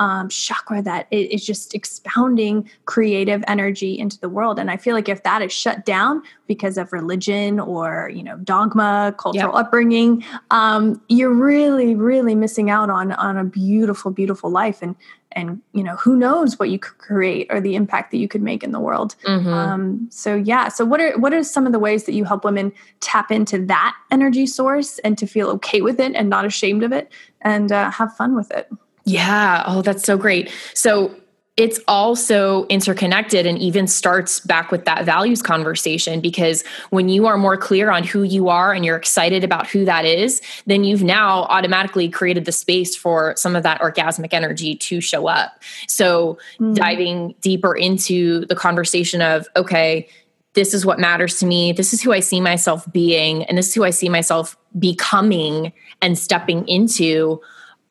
[0.00, 4.58] um, chakra that is just expounding creative energy into the world.
[4.58, 8.38] And I feel like if that is shut down because of religion or you know
[8.38, 9.66] dogma, cultural yep.
[9.66, 14.80] upbringing, um, you're really, really missing out on on a beautiful, beautiful life.
[14.80, 14.96] And
[15.32, 18.42] and you know who knows what you could create or the impact that you could
[18.42, 19.14] make in the world.
[19.24, 19.48] Mm-hmm.
[19.48, 20.68] Um, so yeah.
[20.68, 23.64] So what are what are some of the ways that you help women tap into
[23.66, 27.72] that energy source and to feel okay with it and not ashamed of it and
[27.72, 28.70] uh, have fun with it?
[29.04, 29.64] Yeah.
[29.66, 30.52] Oh, that's so great.
[30.74, 31.14] So
[31.56, 37.36] it's also interconnected and even starts back with that values conversation because when you are
[37.36, 41.02] more clear on who you are and you're excited about who that is, then you've
[41.02, 45.60] now automatically created the space for some of that orgasmic energy to show up.
[45.86, 46.74] So, mm-hmm.
[46.74, 50.08] diving deeper into the conversation of, okay,
[50.54, 51.72] this is what matters to me.
[51.72, 55.72] This is who I see myself being, and this is who I see myself becoming
[56.00, 57.40] and stepping into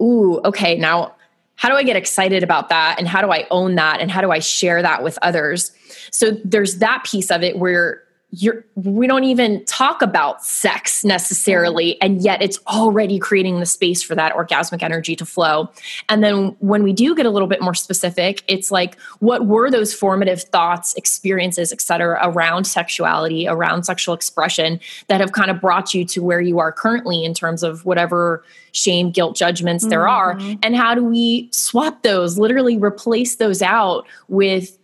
[0.01, 1.13] ooh, okay, now
[1.59, 2.95] how do I get excited about that?
[2.97, 3.99] And how do I own that?
[3.99, 5.73] And how do I share that with others?
[6.09, 11.99] So there's that piece of it where you're we don't even talk about sex necessarily
[11.99, 15.67] and yet it's already creating the space for that orgasmic energy to flow
[16.09, 19.71] and then when we do get a little bit more specific it's like what were
[19.71, 25.95] those formative thoughts experiences etc around sexuality around sexual expression that have kind of brought
[25.95, 30.51] you to where you are currently in terms of whatever shame guilt judgments there mm-hmm.
[30.51, 34.78] are and how do we swap those literally replace those out with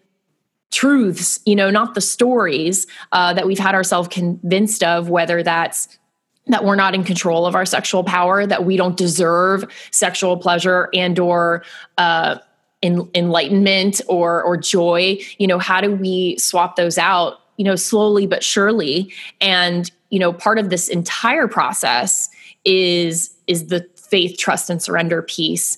[0.75, 5.87] truths, you know, not the stories uh, that we've had ourselves convinced of, whether that's
[6.47, 10.89] that we're not in control of our sexual power, that we don't deserve sexual pleasure
[10.93, 11.63] and or
[11.97, 12.37] uh,
[12.83, 15.17] enlightenment or or joy.
[15.37, 17.39] You know, how do we swap those out?
[17.57, 19.13] You know, slowly but surely.
[19.39, 22.29] And you know, part of this entire process
[22.65, 25.77] is is the faith, trust, and surrender piece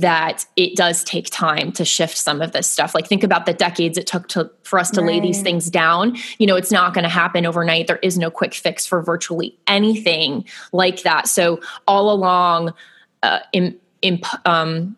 [0.00, 2.94] that it does take time to shift some of this stuff.
[2.94, 5.14] Like think about the decades it took to for us to right.
[5.14, 6.16] lay these things down.
[6.38, 7.86] You know, it's not going to happen overnight.
[7.86, 11.28] There is no quick fix for virtually anything like that.
[11.28, 12.74] So all along,
[13.22, 14.96] uh, in, in um,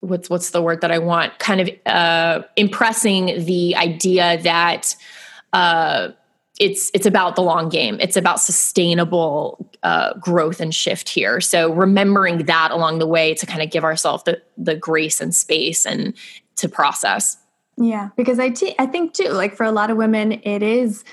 [0.00, 1.38] what's what's the word that I want?
[1.38, 4.96] Kind of uh, impressing the idea that.
[5.52, 6.10] Uh,
[6.60, 11.40] it's it's about the long game it's about sustainable uh, growth and shift here.
[11.40, 15.34] So remembering that along the way to kind of give ourselves the the grace and
[15.34, 16.14] space and
[16.56, 17.36] to process.
[17.76, 21.04] Yeah, because I, t- I think too, like for a lot of women, it is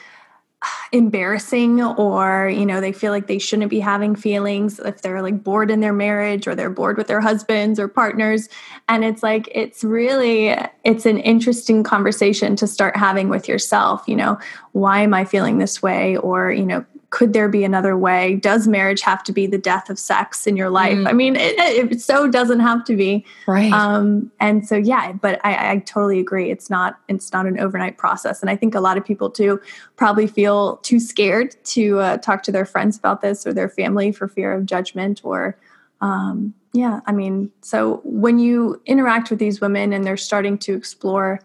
[0.91, 5.43] embarrassing or you know they feel like they shouldn't be having feelings if they're like
[5.43, 8.49] bored in their marriage or they're bored with their husbands or partners.
[8.87, 14.15] And it's like it's really it's an interesting conversation to start having with yourself you
[14.15, 14.37] know
[14.73, 16.17] why am i feeling this way?
[16.17, 18.35] or you know could there be another way?
[18.37, 20.97] Does marriage have to be the death of sex in your life?
[20.97, 21.07] Mm.
[21.09, 23.25] I mean, it, it, so doesn't have to be.
[23.47, 23.71] Right.
[23.71, 26.49] Um, and so, yeah, but I, I totally agree.
[26.49, 28.41] It's not, it's not an overnight process.
[28.41, 29.59] And I think a lot of people too
[29.97, 34.13] probably feel too scared to uh, talk to their friends about this or their family
[34.13, 35.57] for fear of judgment or,
[35.99, 40.73] um, yeah, I mean, so when you interact with these women and they're starting to
[40.73, 41.41] explore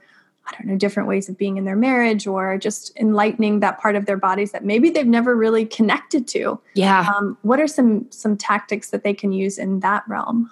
[0.47, 3.97] I don't know, different ways of being in their marriage or just enlightening that part
[3.97, 6.61] of their bodies that maybe they've never really connected to.
[6.75, 7.13] Yeah.
[7.15, 10.51] Um, what are some some tactics that they can use in that realm?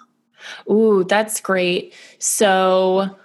[0.69, 1.93] Ooh, that's great.
[2.19, 3.15] So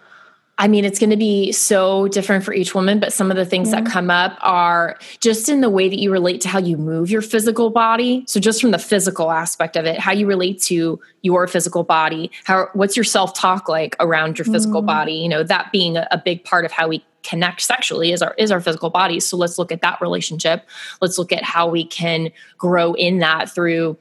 [0.61, 3.47] I mean, it's going to be so different for each woman, but some of the
[3.47, 6.77] things that come up are just in the way that you relate to how you
[6.77, 8.25] move your physical body.
[8.27, 12.31] So just from the physical aspect of it, how you relate to your physical body,
[12.45, 14.87] how what's your self-talk like around your physical mm.
[14.87, 18.21] body, you know, that being a, a big part of how we connect sexually is
[18.21, 19.25] our is our physical bodies.
[19.25, 20.69] So let's look at that relationship.
[21.01, 23.97] Let's look at how we can grow in that through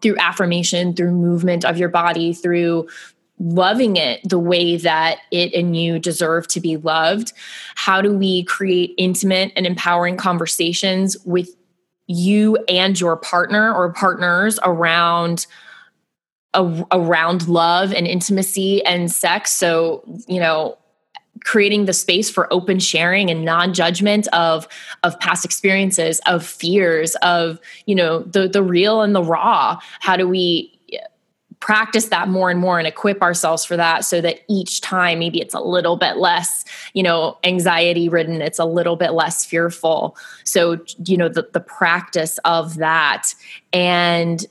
[0.00, 2.86] through affirmation, through movement of your body, through
[3.38, 7.32] loving it the way that it and you deserve to be loved?
[7.74, 11.50] How do we create intimate and empowering conversations with
[12.08, 15.46] you and your partner or partners around
[16.54, 20.76] around love and intimacy and sex so you know
[21.44, 24.66] creating the space for open sharing and non-judgment of
[25.02, 30.16] of past experiences of fears of you know the the real and the raw how
[30.16, 30.77] do we
[31.60, 35.40] practice that more and more and equip ourselves for that so that each time maybe
[35.40, 40.16] it's a little bit less you know anxiety ridden it's a little bit less fearful.
[40.44, 43.34] So you know the, the practice of that.
[43.72, 44.44] And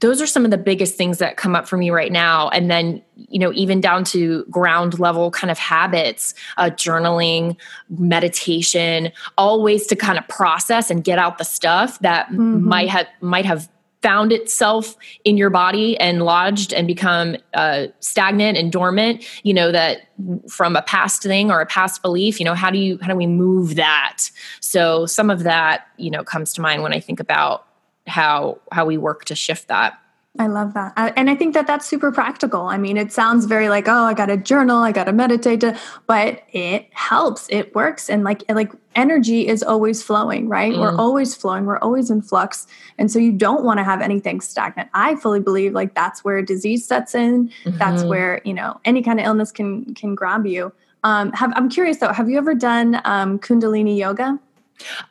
[0.00, 2.48] those are some of the biggest things that come up for me right now.
[2.50, 7.56] And then you know even down to ground level kind of habits uh, journaling
[7.90, 12.66] meditation all ways to kind of process and get out the stuff that mm-hmm.
[12.66, 13.68] might have might have
[14.02, 19.70] found itself in your body and lodged and become uh, stagnant and dormant you know
[19.72, 20.02] that
[20.48, 23.16] from a past thing or a past belief you know how do you how do
[23.16, 24.30] we move that?
[24.60, 27.66] So some of that you know comes to mind when i think about
[28.06, 29.98] how how we work to shift that
[30.38, 30.92] I love that.
[31.16, 32.62] And I think that that's super practical.
[32.62, 35.64] I mean, it sounds very like, oh, I got to journal, I got to meditate,
[36.06, 37.48] but it helps.
[37.50, 38.08] It works.
[38.08, 40.72] And like like energy is always flowing, right?
[40.72, 40.80] Mm.
[40.80, 41.64] We're always flowing.
[41.66, 42.68] We're always in flux.
[42.96, 44.88] And so you don't want to have anything stagnant.
[44.94, 47.48] I fully believe like that's where disease sets in.
[47.64, 47.78] Mm-hmm.
[47.78, 50.72] That's where, you know, any kind of illness can can grab you.
[51.02, 54.38] Um, have, I'm curious though, have you ever done um, Kundalini yoga?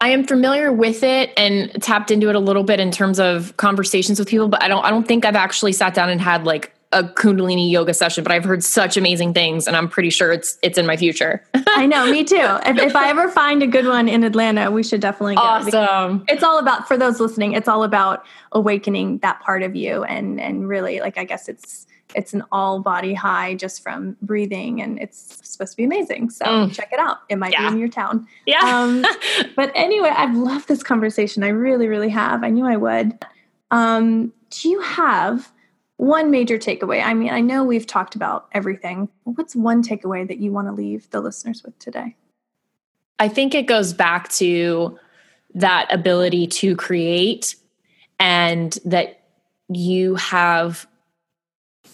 [0.02, 3.56] I am familiar with it and tapped into it a little bit in terms of
[3.58, 6.46] conversations with people, but I don't I don't think I've actually sat down and had
[6.46, 10.32] like a kundalini yoga session, but I've heard such amazing things and I'm pretty sure
[10.32, 11.44] it's it's in my future.
[11.68, 12.36] I know, me too.
[12.66, 15.42] If, if, I ever find a good one in Atlanta, we should definitely go.
[15.42, 16.26] Awesome.
[16.28, 20.42] It's all about for those listening, it's all about awakening that part of you and
[20.42, 25.00] and really like I guess it's it's an all body high just from breathing and
[25.00, 26.30] it's supposed to be amazing.
[26.30, 26.74] So mm.
[26.74, 27.20] check it out.
[27.30, 27.68] It might yeah.
[27.70, 28.28] be in your town.
[28.46, 28.60] Yeah.
[28.62, 29.06] Um,
[29.56, 31.44] but anyway i've loved this conversation.
[31.44, 32.44] I really really have.
[32.44, 33.24] I knew i would.
[33.72, 35.52] Um, do you have
[35.98, 37.04] one major takeaway?
[37.04, 39.10] I mean i know we've talked about everything.
[39.24, 42.16] What's one takeaway that you want to leave the listeners with today?
[43.20, 44.98] I think it goes back to
[45.54, 47.56] that ability to create
[48.20, 49.20] and that
[49.68, 50.88] you have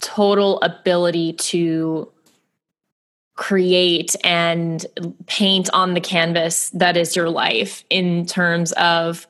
[0.01, 2.11] total ability to
[3.35, 4.85] create and
[5.27, 9.27] paint on the canvas that is your life in terms of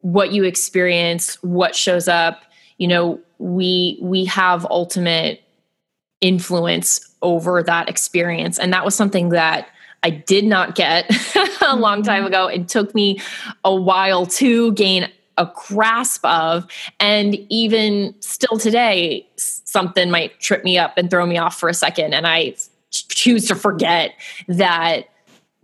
[0.00, 2.42] what you experience what shows up
[2.78, 5.42] you know we we have ultimate
[6.20, 9.68] influence over that experience and that was something that
[10.02, 11.10] I did not get
[11.66, 12.28] a long time mm-hmm.
[12.28, 12.46] ago.
[12.46, 13.20] It took me
[13.64, 16.66] a while to gain a grasp of.
[17.00, 21.74] And even still today, something might trip me up and throw me off for a
[21.74, 22.12] second.
[22.12, 22.54] And I
[22.90, 24.12] choose to forget
[24.48, 25.08] that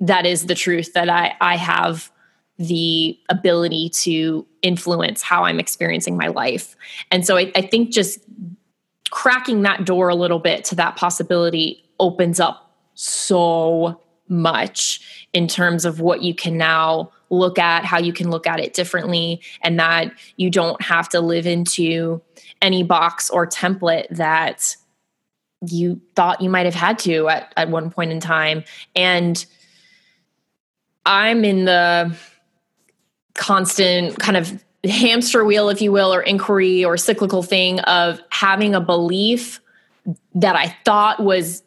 [0.00, 2.10] that is the truth, that I, I have
[2.58, 6.76] the ability to influence how I'm experiencing my life.
[7.10, 8.20] And so I, I think just
[9.10, 15.84] cracking that door a little bit to that possibility opens up so much in terms
[15.84, 19.78] of what you can now look at, how you can look at it differently, and
[19.78, 22.20] that you don't have to live into
[22.62, 24.76] any box or template that
[25.66, 28.64] you thought you might have had to at, at one point in time.
[28.94, 29.44] And
[31.06, 32.16] I'm in the
[33.34, 38.74] constant kind of hamster wheel, if you will, or inquiry or cyclical thing of having
[38.74, 39.60] a belief
[40.34, 41.62] that I thought was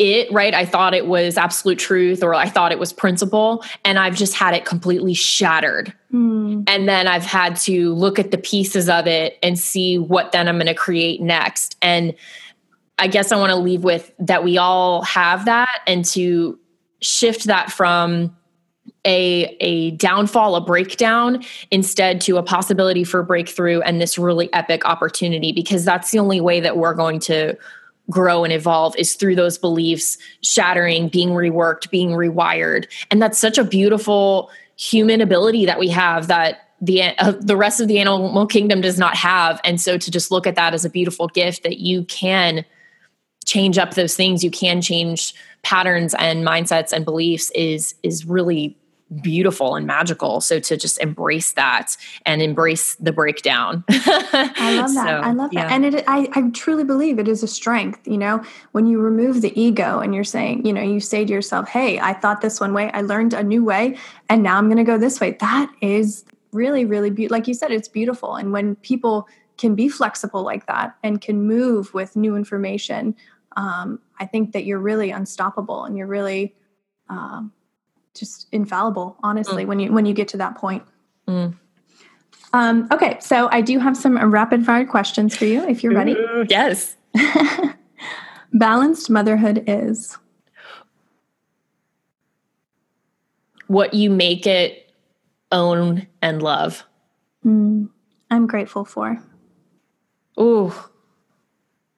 [0.00, 0.54] it, right?
[0.54, 3.62] I thought it was absolute truth or I thought it was principle.
[3.84, 5.92] And I've just had it completely shattered.
[6.10, 6.64] Mm.
[6.66, 10.48] And then I've had to look at the pieces of it and see what then
[10.48, 11.76] I'm going to create next.
[11.82, 12.14] And
[12.98, 16.58] I guess I want to leave with that we all have that and to
[17.02, 18.34] shift that from
[19.06, 24.84] a a downfall a breakdown instead to a possibility for breakthrough and this really epic
[24.84, 27.56] opportunity because that's the only way that we're going to
[28.10, 32.86] grow and evolve is through those beliefs shattering being reworked being rewired.
[33.10, 37.80] And that's such a beautiful human ability that we have that the uh, the rest
[37.80, 39.60] of the animal kingdom does not have.
[39.64, 42.64] And so to just look at that as a beautiful gift that you can
[43.46, 48.76] change up those things you can change patterns and mindsets and beliefs is is really
[49.20, 50.40] beautiful and magical.
[50.40, 53.84] So to just embrace that and embrace the breakdown.
[53.88, 55.06] I love that.
[55.06, 55.66] So, I love yeah.
[55.66, 55.72] that.
[55.72, 59.42] And it, I, I truly believe it is a strength, you know, when you remove
[59.42, 62.60] the ego and you're saying, you know, you say to yourself, Hey, I thought this
[62.60, 63.96] one way, I learned a new way,
[64.28, 65.32] and now I'm going to go this way.
[65.40, 67.36] That is really, really beautiful.
[67.36, 68.36] Like you said, it's beautiful.
[68.36, 73.14] And when people can be flexible like that and can move with new information,
[73.56, 76.54] um, I think that you're really unstoppable and you're really,
[77.08, 77.52] um,
[78.14, 79.68] just infallible honestly mm.
[79.68, 80.82] when you when you get to that point
[81.28, 81.54] mm.
[82.52, 86.12] um, okay so i do have some rapid fire questions for you if you're ready
[86.12, 86.96] Ooh, yes
[88.52, 90.18] balanced motherhood is
[93.68, 94.92] what you make it
[95.52, 96.84] own and love
[97.44, 97.88] mm,
[98.30, 99.22] i'm grateful for
[100.40, 100.72] Ooh,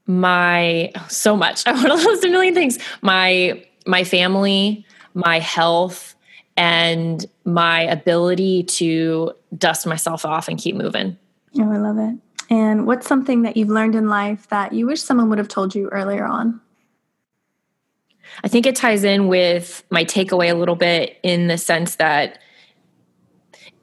[0.06, 1.62] my so much.
[1.66, 2.78] I want to list a million things.
[3.02, 4.84] My my family,
[5.14, 6.14] my health
[6.56, 11.16] and my ability to dust myself off and keep moving.
[11.58, 12.18] Oh, I love it.
[12.50, 15.74] And what's something that you've learned in life that you wish someone would have told
[15.74, 16.60] you earlier on?
[18.44, 22.38] I think it ties in with my takeaway a little bit in the sense that,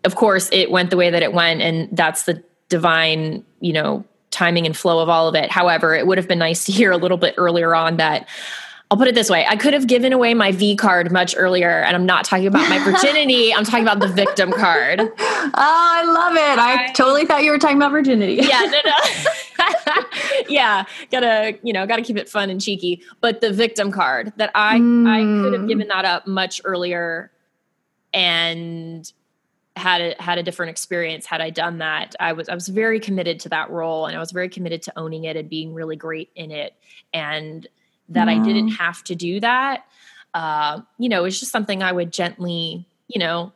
[0.04, 4.06] of course, it went the way that it went, and that's the divine, you know,
[4.32, 5.52] timing and flow of all of it.
[5.52, 8.28] However, it would have been nice to hear a little bit earlier on that
[8.92, 9.46] I'll put it this way.
[9.48, 12.68] I could have given away my V card much earlier, and I'm not talking about
[12.70, 13.54] my virginity.
[13.54, 15.02] I'm talking about the victim card.
[15.42, 16.60] Oh, I love it.
[16.60, 18.36] I totally thought you were talking about virginity.
[18.36, 20.04] Yeah, no, no.
[20.50, 23.02] yeah, gotta, you know, gotta keep it fun and cheeky.
[23.22, 25.08] But the victim card that I mm.
[25.08, 27.32] I could have given that up much earlier
[28.14, 29.12] and
[29.76, 32.16] had a, had a different experience had I done that.
[32.20, 35.00] I was I was very committed to that role and I was very committed to
[35.00, 36.74] owning it and being really great in it.
[37.14, 37.66] And
[38.10, 39.86] that I didn't have to do that.
[40.34, 43.52] Uh, you know, it's just something I would gently, you know,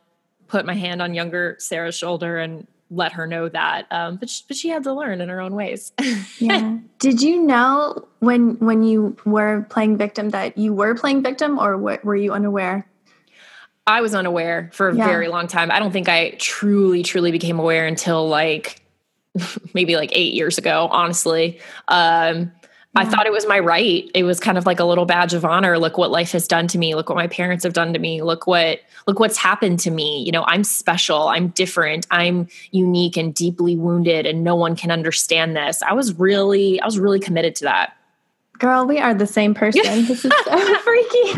[0.48, 3.86] put my hand on younger Sarah's shoulder and let her know that.
[3.90, 5.92] Um, but she, but she had to learn in her own ways.
[6.38, 6.78] yeah.
[6.98, 11.76] Did you know when when you were playing victim that you were playing victim, or
[11.76, 12.86] were you unaware?
[13.86, 15.06] I was unaware for a yeah.
[15.06, 15.70] very long time.
[15.70, 18.82] I don't think I truly, truly became aware until like
[19.74, 21.60] maybe like eight years ago, honestly.
[21.88, 22.52] Um,
[22.96, 24.08] I thought it was my right.
[24.14, 25.78] It was kind of like a little badge of honor.
[25.78, 26.94] Look what life has done to me.
[26.94, 28.22] Look what my parents have done to me.
[28.22, 30.22] Look what look what's happened to me.
[30.24, 31.28] You know, I'm special.
[31.28, 32.06] I'm different.
[32.10, 35.82] I'm unique and deeply wounded and no one can understand this.
[35.82, 37.96] I was really I was really committed to that.
[38.58, 39.82] Girl, we are the same person.
[39.82, 41.32] this is so freaky.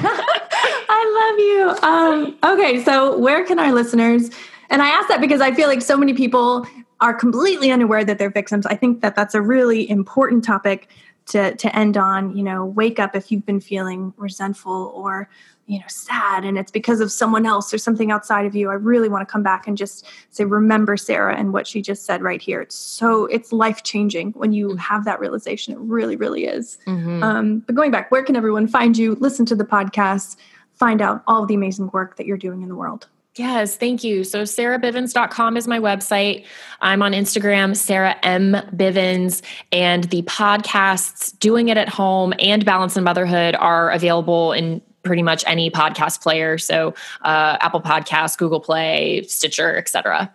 [0.89, 1.89] I love you.
[1.89, 4.31] Um, okay, so where can our listeners
[4.71, 6.67] and I ask that because I feel like so many people
[7.01, 8.67] are completely unaware that they're victims.
[8.67, 10.89] I think that that's a really important topic
[11.27, 15.29] to to end on you know wake up if you've been feeling resentful or
[15.67, 18.71] you know sad and it's because of someone else or something outside of you.
[18.71, 22.05] I really want to come back and just say remember sarah and what she just
[22.05, 22.61] said right here.
[22.61, 25.75] It's so it's life changing when you have that realization.
[25.75, 26.79] It really really is.
[26.87, 27.23] Mm-hmm.
[27.23, 30.37] um, but going back where can everyone find you listen to the podcast
[30.75, 34.25] find out all the amazing work that you're doing in the world Yes, thank you.
[34.25, 36.47] So sarahbivens.com is my website.
[36.81, 38.53] I'm on Instagram, Sarah M.
[38.75, 44.81] Bivens, and the podcasts Doing It at Home and Balance and Motherhood are available in
[45.03, 46.57] pretty much any podcast player.
[46.57, 50.33] So uh, Apple Podcasts, Google Play, Stitcher, etc.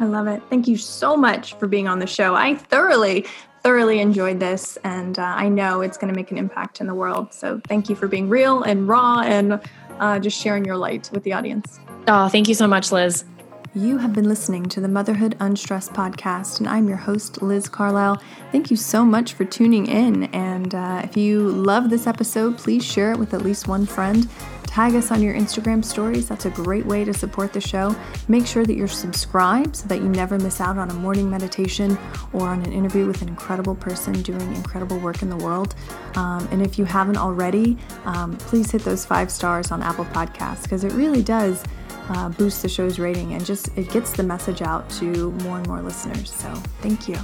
[0.00, 0.42] I love it.
[0.48, 2.34] Thank you so much for being on the show.
[2.34, 3.26] I thoroughly,
[3.62, 6.94] thoroughly enjoyed this, and uh, I know it's going to make an impact in the
[6.94, 7.34] world.
[7.34, 9.60] So thank you for being real and raw and
[10.00, 11.78] uh, just sharing your light with the audience.
[12.10, 13.26] Oh, thank you so much, Liz.
[13.74, 18.22] You have been listening to the Motherhood Unstressed podcast, and I'm your host, Liz Carlisle.
[18.50, 20.24] Thank you so much for tuning in.
[20.32, 24.26] And uh, if you love this episode, please share it with at least one friend.
[24.62, 26.26] Tag us on your Instagram stories.
[26.26, 27.94] That's a great way to support the show.
[28.26, 31.98] Make sure that you're subscribed so that you never miss out on a morning meditation
[32.32, 35.74] or on an interview with an incredible person doing incredible work in the world.
[36.14, 40.62] Um, and if you haven't already, um, please hit those five stars on Apple Podcasts
[40.62, 41.62] because it really does
[42.08, 45.66] uh, boost the show's rating and just it gets the message out to more and
[45.66, 46.32] more listeners.
[46.32, 47.16] So thank you.